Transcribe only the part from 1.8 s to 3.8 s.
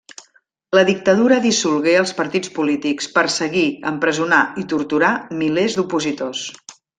els partits polítics, perseguí,